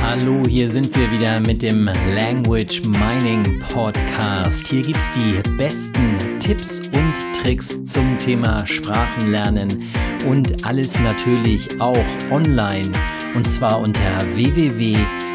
[0.00, 4.68] Hallo, hier sind wir wieder mit dem Language Mining Podcast.
[4.68, 9.90] Hier gibt es die besten Tipps und Tricks zum Thema Sprachenlernen
[10.28, 12.92] und alles natürlich auch online
[13.34, 14.22] und zwar unter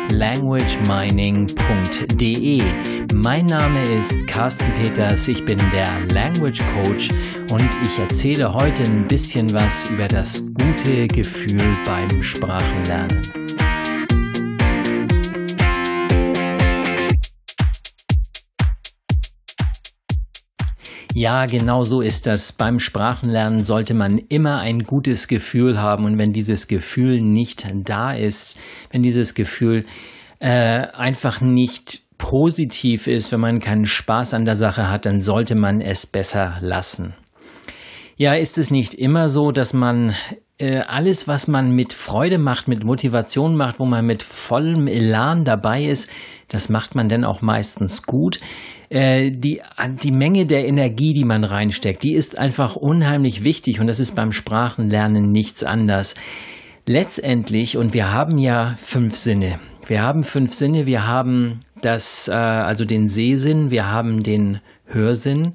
[0.10, 2.62] www.languagemining.de.
[3.14, 7.10] Mein Name ist Carsten Peters, ich bin der Language Coach
[7.52, 13.37] und ich erzähle heute ein bisschen was über das gute Gefühl beim Sprachenlernen.
[21.20, 22.52] Ja, genau so ist das.
[22.52, 28.14] Beim Sprachenlernen sollte man immer ein gutes Gefühl haben und wenn dieses Gefühl nicht da
[28.14, 28.56] ist,
[28.92, 29.86] wenn dieses Gefühl
[30.38, 35.56] äh, einfach nicht positiv ist, wenn man keinen Spaß an der Sache hat, dann sollte
[35.56, 37.16] man es besser lassen.
[38.16, 40.14] Ja, ist es nicht immer so, dass man
[40.60, 45.44] äh, alles, was man mit Freude macht, mit Motivation macht, wo man mit vollem Elan
[45.44, 46.10] dabei ist,
[46.48, 48.40] das macht man dann auch meistens gut.
[48.90, 49.62] Äh, die,
[50.02, 54.16] die Menge der Energie, die man reinsteckt, die ist einfach unheimlich wichtig und das ist
[54.16, 56.16] beim Sprachenlernen nichts anders.
[56.86, 59.60] Letztendlich, und wir haben ja fünf Sinne.
[59.86, 65.54] Wir haben fünf Sinne, wir haben das, äh, also den Sehsinn, wir haben den Hörsinn,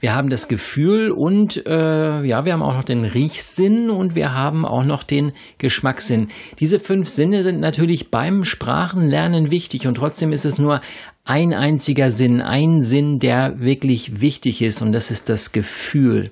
[0.00, 4.34] wir haben das Gefühl und äh, ja, wir haben auch noch den Riechsinn und wir
[4.34, 6.28] haben auch noch den Geschmackssinn.
[6.60, 10.80] Diese fünf Sinne sind natürlich beim Sprachenlernen wichtig und trotzdem ist es nur
[11.24, 16.30] ein einziger Sinn, ein Sinn, der wirklich wichtig ist und das ist das Gefühl.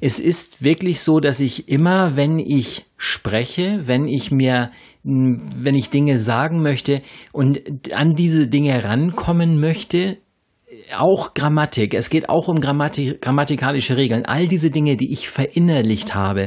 [0.00, 4.70] Es ist wirklich so, dass ich immer, wenn ich spreche, wenn ich mir,
[5.04, 7.02] wenn ich Dinge sagen möchte
[7.32, 10.18] und an diese Dinge rankommen möchte,
[10.94, 16.14] auch Grammatik, es geht auch um Grammatik, grammatikalische Regeln, all diese Dinge, die ich verinnerlicht
[16.14, 16.46] habe.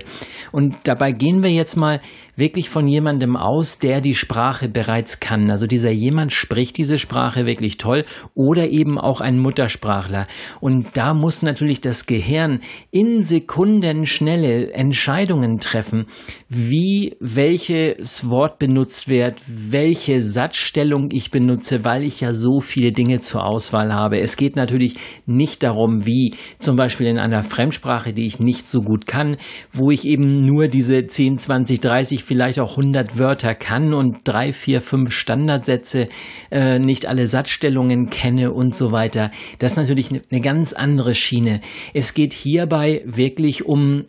[0.52, 2.02] Und dabei gehen wir jetzt mal
[2.40, 5.52] wirklich von jemandem aus, der die Sprache bereits kann.
[5.52, 10.26] Also dieser jemand spricht diese Sprache wirklich toll oder eben auch ein Muttersprachler.
[10.62, 12.62] Und da muss natürlich das Gehirn
[12.92, 16.06] in Sekunden schnelle Entscheidungen treffen,
[16.48, 23.20] wie welches Wort benutzt wird, welche Satzstellung ich benutze, weil ich ja so viele Dinge
[23.20, 24.20] zur Auswahl habe.
[24.30, 24.94] Es geht natürlich
[25.26, 29.38] nicht darum, wie zum Beispiel in einer Fremdsprache, die ich nicht so gut kann,
[29.72, 34.54] wo ich eben nur diese 10, 20, 30, vielleicht auch 100 Wörter kann und drei,
[34.54, 36.10] vier, fünf Standardsätze,
[36.52, 39.32] äh, nicht alle Satzstellungen kenne und so weiter.
[39.58, 41.62] Das ist natürlich eine ganz andere Schiene.
[41.96, 44.06] Es geht hierbei wirklich um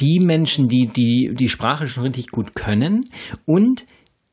[0.00, 3.04] die Menschen, die die, die Sprache schon richtig gut können
[3.46, 3.84] und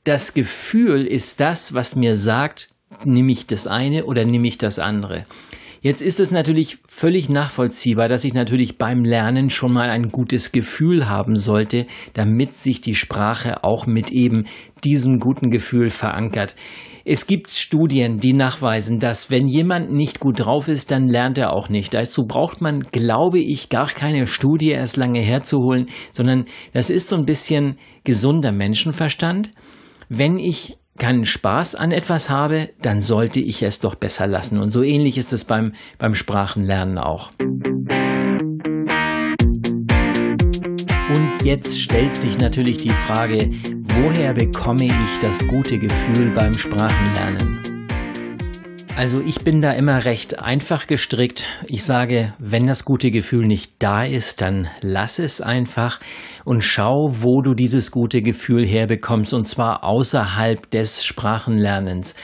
[0.04, 2.69] das Gefühl ist das, was mir sagt,
[3.03, 5.25] nehme ich das eine oder nehme ich das andere.
[5.81, 10.52] Jetzt ist es natürlich völlig nachvollziehbar, dass ich natürlich beim Lernen schon mal ein gutes
[10.52, 14.46] Gefühl haben sollte, damit sich die Sprache auch mit eben
[14.84, 16.56] diesem guten Gefühl verankert.
[17.06, 21.54] Es gibt Studien, die nachweisen, dass wenn jemand nicht gut drauf ist, dann lernt er
[21.54, 21.94] auch nicht.
[21.94, 27.16] Dazu braucht man, glaube ich, gar keine Studie erst lange herzuholen, sondern das ist so
[27.16, 29.52] ein bisschen gesunder Menschenverstand.
[30.09, 34.59] Wenn ich keinen Spaß an etwas habe, dann sollte ich es doch besser lassen.
[34.59, 37.31] Und so ähnlich ist es beim, beim Sprachenlernen auch.
[41.09, 43.50] Und jetzt stellt sich natürlich die Frage,
[43.81, 47.66] woher bekomme ich das gute Gefühl beim Sprachenlernen?
[48.97, 51.46] Also ich bin da immer recht einfach gestrickt.
[51.68, 56.00] Ich sage, wenn das gute Gefühl nicht da ist, dann lass es einfach
[56.46, 62.16] und schau, wo du dieses gute Gefühl herbekommst und zwar außerhalb des Sprachenlernens.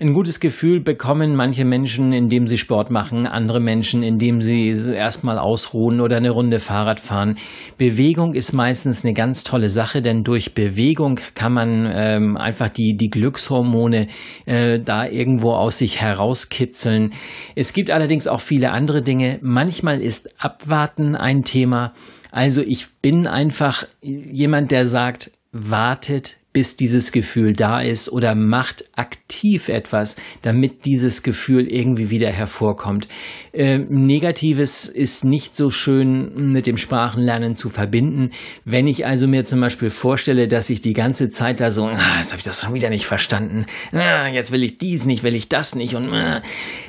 [0.00, 5.38] Ein gutes Gefühl bekommen manche Menschen, indem sie Sport machen, andere Menschen, indem sie erstmal
[5.40, 7.36] ausruhen oder eine Runde Fahrrad fahren.
[7.78, 12.96] Bewegung ist meistens eine ganz tolle Sache, denn durch Bewegung kann man ähm, einfach die,
[12.96, 14.06] die Glückshormone
[14.46, 17.12] äh, da irgendwo aus sich herauskitzeln.
[17.56, 19.40] Es gibt allerdings auch viele andere Dinge.
[19.42, 21.92] Manchmal ist Abwarten ein Thema.
[22.30, 28.86] Also ich bin einfach jemand, der sagt, wartet, bis dieses Gefühl da ist oder macht
[28.96, 33.06] aktiv etwas, damit dieses Gefühl irgendwie wieder hervorkommt.
[33.52, 38.30] Äh, Negatives ist nicht so schön mit dem Sprachenlernen zu verbinden.
[38.64, 42.18] Wenn ich also mir zum Beispiel vorstelle, dass ich die ganze Zeit da so, ah,
[42.18, 45.36] jetzt habe ich das schon wieder nicht verstanden, ah, jetzt will ich dies nicht, will
[45.36, 46.42] ich das nicht und ah,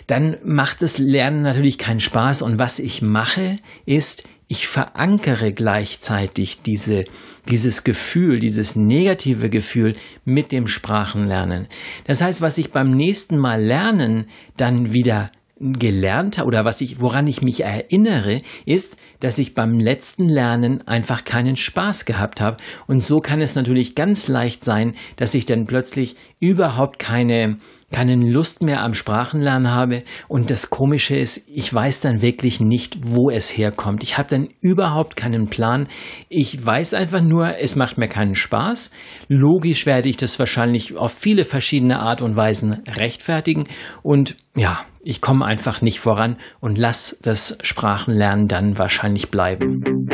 [0.08, 2.42] dann macht das Lernen natürlich keinen Spaß.
[2.42, 7.06] Und was ich mache, ist, ich verankere gleichzeitig diese,
[7.48, 11.68] dieses Gefühl, dieses negative Gefühl mit dem Sprachenlernen.
[12.06, 14.26] Das heißt, was ich beim nächsten Mal lernen
[14.58, 19.78] dann wieder gelernt habe oder was ich, woran ich mich erinnere, ist, dass ich beim
[19.78, 22.58] letzten Lernen einfach keinen Spaß gehabt habe.
[22.88, 27.60] Und so kann es natürlich ganz leicht sein, dass ich dann plötzlich überhaupt keine
[27.92, 30.04] keine Lust mehr am Sprachenlernen habe.
[30.28, 34.04] Und das Komische ist, ich weiß dann wirklich nicht, wo es herkommt.
[34.04, 35.88] Ich habe dann überhaupt keinen Plan.
[36.30, 38.92] Ich weiß einfach nur, es macht mir keinen Spaß.
[39.28, 43.68] Logisch werde ich das wahrscheinlich auf viele verschiedene Art und Weisen rechtfertigen.
[44.04, 50.08] Und ja, ich komme einfach nicht voran und lass das Sprachenlernen dann wahrscheinlich bleiben.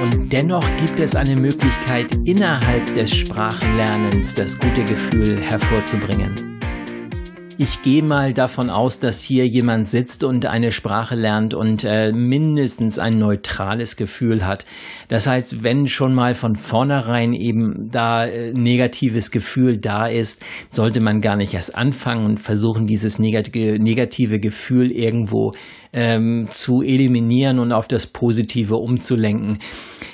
[0.00, 6.50] Und dennoch gibt es eine Möglichkeit, innerhalb des Sprachenlernens das gute Gefühl hervorzubringen.
[7.58, 12.10] Ich gehe mal davon aus, dass hier jemand sitzt und eine Sprache lernt und äh,
[12.10, 14.64] mindestens ein neutrales Gefühl hat.
[15.08, 21.00] Das heißt, wenn schon mal von vornherein eben da äh, negatives Gefühl da ist, sollte
[21.00, 25.52] man gar nicht erst anfangen und versuchen, dieses negative, negative Gefühl irgendwo
[25.92, 29.58] ähm, zu eliminieren und auf das Positive umzulenken.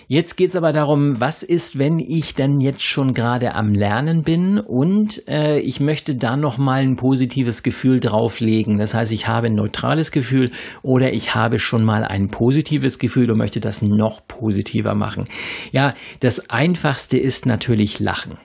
[0.08, 4.22] Jetzt geht es aber darum, was ist, wenn ich dann jetzt schon gerade am Lernen
[4.22, 8.78] bin und äh, ich möchte da nochmal ein positives Gefühl drauflegen.
[8.78, 10.52] Das heißt, ich habe ein neutrales Gefühl
[10.82, 15.24] oder ich habe schon mal ein positives Gefühl und möchte das noch positiver machen.
[15.72, 18.38] Ja, das Einfachste ist natürlich Lachen.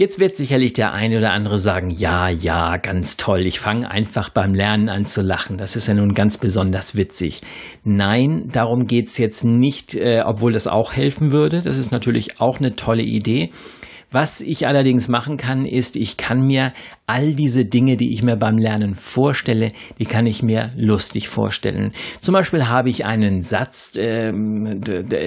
[0.00, 4.30] Jetzt wird sicherlich der eine oder andere sagen, ja, ja, ganz toll, ich fange einfach
[4.30, 5.58] beim Lernen an zu lachen.
[5.58, 7.42] Das ist ja nun ganz besonders witzig.
[7.84, 11.60] Nein, darum geht's jetzt nicht, äh, obwohl das auch helfen würde.
[11.60, 13.50] Das ist natürlich auch eine tolle Idee.
[14.10, 16.72] Was ich allerdings machen kann, ist, ich kann mir
[17.10, 21.90] all diese Dinge, die ich mir beim Lernen vorstelle, die kann ich mir lustig vorstellen.
[22.20, 24.32] Zum Beispiel habe ich einen Satz, äh,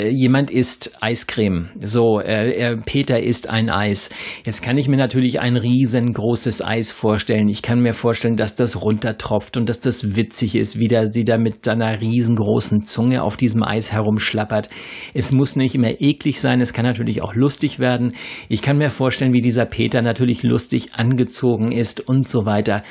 [0.10, 1.72] jemand isst Eiscreme.
[1.82, 4.10] So, äh, Peter isst ein Eis.
[4.46, 7.50] Jetzt kann ich mir natürlich ein riesengroßes Eis vorstellen.
[7.50, 11.26] Ich kann mir vorstellen, dass das runtertropft und dass das witzig ist, wie der sie
[11.26, 14.70] da mit seiner riesengroßen Zunge auf diesem Eis herumschlappert.
[15.14, 18.14] Es muss nicht immer eklig sein, es kann natürlich auch lustig werden.
[18.48, 22.84] Ich kann mir vorstellen, wie dieser Peter natürlich lustig angezogen ist und so weiter.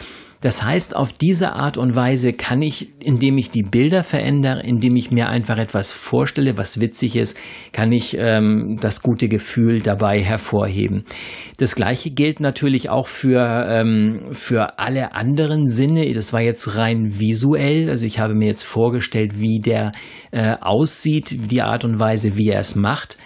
[0.43, 4.97] Das heißt, auf diese Art und Weise kann ich, indem ich die Bilder verändere, indem
[4.97, 7.37] ich mir einfach etwas vorstelle, was witzig ist,
[7.71, 11.05] kann ich ähm, das gute Gefühl dabei hervorheben.
[11.59, 16.13] Das gleiche gilt natürlich auch für, ähm, für alle anderen Sinne.
[16.13, 17.89] Das war jetzt rein visuell.
[17.89, 19.93] Also ich habe mir jetzt vorgestellt, wie der
[20.33, 23.17] äh, aussieht, die Art und Weise, wie er es macht.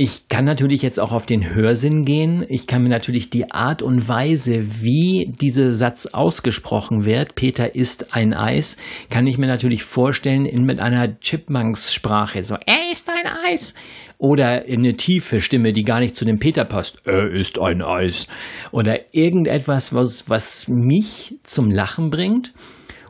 [0.00, 2.46] Ich kann natürlich jetzt auch auf den Hörsinn gehen.
[2.48, 8.14] Ich kann mir natürlich die Art und Weise, wie dieser Satz ausgesprochen wird, Peter isst
[8.14, 8.76] ein Eis,
[9.10, 12.44] kann ich mir natürlich vorstellen in, mit einer Chipmunks-Sprache.
[12.44, 13.74] So, er isst ein Eis.
[14.18, 17.04] Oder in eine tiefe Stimme, die gar nicht zu dem Peter passt.
[17.04, 18.28] Er isst ein Eis.
[18.70, 22.52] Oder irgendetwas, was, was mich zum Lachen bringt.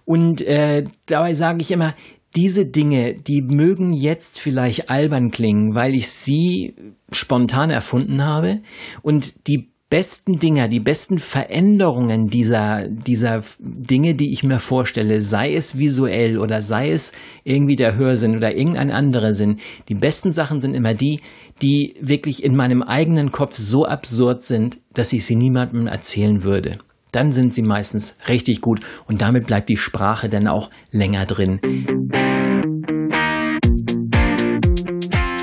[0.06, 1.94] Und äh, dabei sage ich immer,
[2.36, 6.74] diese Dinge, die mögen jetzt vielleicht albern klingen, weil ich sie
[7.10, 8.60] spontan erfunden habe.
[9.02, 15.54] Und die besten Dinger, die besten Veränderungen dieser, dieser Dinge, die ich mir vorstelle, sei
[15.54, 17.12] es visuell oder sei es
[17.44, 19.56] irgendwie der Hörsinn oder irgendein anderer Sinn,
[19.88, 21.20] die besten Sachen sind immer die,
[21.62, 26.78] die wirklich in meinem eigenen Kopf so absurd sind, dass ich sie niemandem erzählen würde
[27.12, 31.60] dann sind sie meistens richtig gut und damit bleibt die Sprache dann auch länger drin.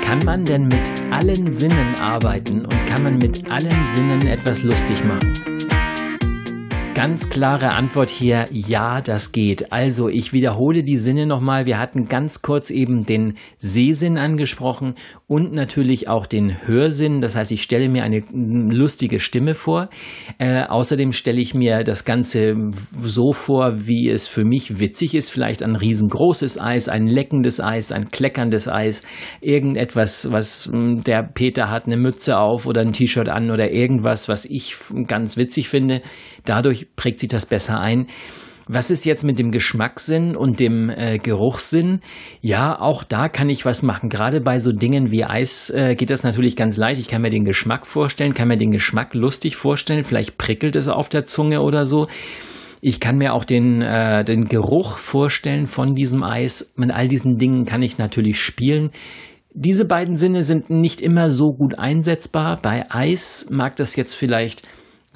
[0.04, 5.04] Kann man denn mit allen Sinnen arbeiten und kann man mit allen Sinnen etwas lustig
[5.04, 5.34] machen?
[6.96, 9.70] Ganz klare Antwort hier, ja, das geht.
[9.70, 11.66] Also ich wiederhole die Sinne nochmal.
[11.66, 14.94] Wir hatten ganz kurz eben den Sehsinn angesprochen
[15.26, 17.20] und natürlich auch den Hörsinn.
[17.20, 19.90] Das heißt, ich stelle mir eine lustige Stimme vor.
[20.38, 22.70] Äh, außerdem stelle ich mir das Ganze
[23.02, 25.28] so vor, wie es für mich witzig ist.
[25.28, 29.02] Vielleicht ein riesengroßes Eis, ein leckendes Eis, ein kleckerndes Eis,
[29.42, 34.30] irgendetwas, was hm, der Peter hat eine Mütze auf oder ein T-Shirt an oder irgendwas,
[34.30, 34.76] was ich
[35.06, 36.00] ganz witzig finde.
[36.46, 38.06] Dadurch prägt sich das besser ein.
[38.68, 42.00] Was ist jetzt mit dem Geschmackssinn und dem äh, Geruchssinn?
[42.40, 44.08] Ja, auch da kann ich was machen.
[44.08, 47.00] Gerade bei so Dingen wie Eis äh, geht das natürlich ganz leicht.
[47.00, 50.02] Ich kann mir den Geschmack vorstellen, kann mir den Geschmack lustig vorstellen.
[50.02, 52.08] Vielleicht prickelt es auf der Zunge oder so.
[52.80, 56.72] Ich kann mir auch den, äh, den Geruch vorstellen von diesem Eis.
[56.74, 58.90] Mit all diesen Dingen kann ich natürlich spielen.
[59.54, 62.58] Diese beiden Sinne sind nicht immer so gut einsetzbar.
[62.60, 64.66] Bei Eis mag das jetzt vielleicht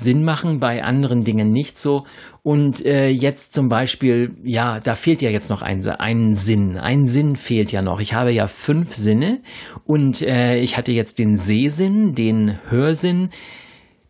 [0.01, 2.05] Sinn machen, bei anderen Dingen nicht so.
[2.43, 6.79] Und äh, jetzt zum Beispiel, ja, da fehlt ja jetzt noch ein, ein Sinn.
[6.79, 8.01] Ein Sinn fehlt ja noch.
[8.01, 9.41] Ich habe ja fünf Sinne
[9.85, 13.31] und äh, ich hatte jetzt den Sehsinn, den Hörsinn,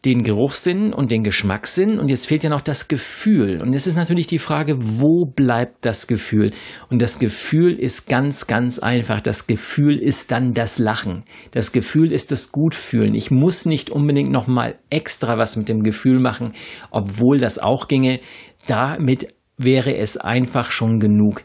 [0.05, 3.61] den Geruchssinn und den Geschmackssinn und jetzt fehlt ja noch das Gefühl.
[3.61, 6.53] Und es ist natürlich die Frage, wo bleibt das Gefühl?
[6.89, 9.21] Und das Gefühl ist ganz, ganz einfach.
[9.21, 11.25] Das Gefühl ist dann das Lachen.
[11.51, 13.15] Das Gefühl ist das Gutfühlen.
[13.15, 16.53] Ich muss nicht unbedingt nochmal extra was mit dem Gefühl machen,
[16.91, 18.21] obwohl das auch ginge.
[18.67, 21.43] Damit wäre es einfach schon genug.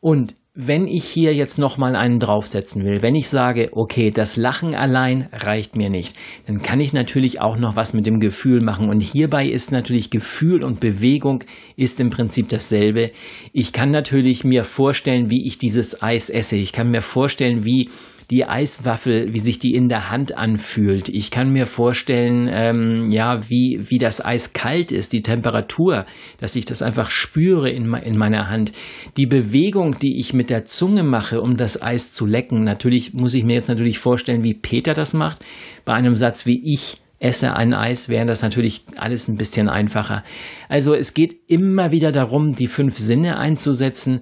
[0.00, 4.74] Und wenn ich hier jetzt nochmal einen draufsetzen will, wenn ich sage, okay, das Lachen
[4.74, 6.16] allein reicht mir nicht,
[6.48, 8.90] dann kann ich natürlich auch noch was mit dem Gefühl machen.
[8.90, 11.44] Und hierbei ist natürlich Gefühl und Bewegung
[11.76, 13.12] ist im Prinzip dasselbe.
[13.52, 16.56] Ich kann natürlich mir vorstellen, wie ich dieses Eis esse.
[16.56, 17.90] Ich kann mir vorstellen, wie
[18.30, 21.08] die Eiswaffel, wie sich die in der Hand anfühlt.
[21.08, 26.04] Ich kann mir vorstellen, ähm, ja, wie, wie das Eis kalt ist, die Temperatur,
[26.38, 28.72] dass ich das einfach spüre in, in meiner Hand.
[29.16, 32.64] Die Bewegung, die ich mit der Zunge mache, um das Eis zu lecken.
[32.64, 35.46] Natürlich muss ich mir jetzt natürlich vorstellen, wie Peter das macht.
[35.86, 40.22] Bei einem Satz wie ich esse ein Eis, wäre das natürlich alles ein bisschen einfacher.
[40.68, 44.20] Also es geht immer wieder darum, die fünf Sinne einzusetzen.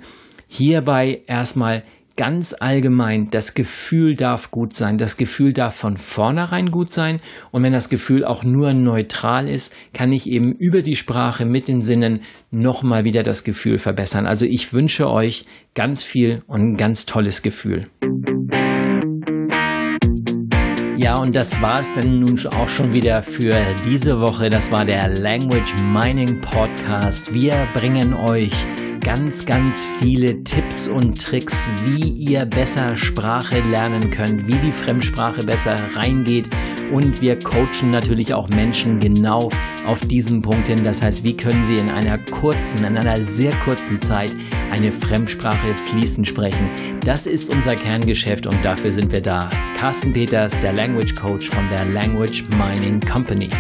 [0.48, 1.82] Hierbei erstmal
[2.16, 4.98] ganz allgemein, das Gefühl darf gut sein.
[4.98, 7.20] Das Gefühl darf von vornherein gut sein.
[7.50, 11.68] Und wenn das Gefühl auch nur neutral ist, kann ich eben über die Sprache mit
[11.68, 12.20] den Sinnen
[12.50, 14.26] nochmal wieder das Gefühl verbessern.
[14.26, 15.44] Also ich wünsche euch
[15.74, 17.88] ganz viel und ein ganz tolles Gefühl.
[20.98, 23.54] Ja, und das war es dann nun auch schon wieder für
[23.84, 24.48] diese Woche.
[24.48, 27.34] Das war der Language Mining Podcast.
[27.34, 28.52] Wir bringen euch
[29.06, 35.44] ganz, ganz viele Tipps und Tricks, wie ihr besser Sprache lernen könnt, wie die Fremdsprache
[35.44, 36.48] besser reingeht.
[36.92, 39.48] Und wir coachen natürlich auch Menschen genau
[39.86, 40.82] auf diesen Punkt hin.
[40.82, 44.34] Das heißt, wie können sie in einer kurzen, in einer sehr kurzen Zeit
[44.72, 46.68] eine Fremdsprache fließend sprechen.
[47.04, 49.48] Das ist unser Kerngeschäft und dafür sind wir da.
[49.78, 53.50] Carsten Peters, der Language Coach von der Language Mining Company.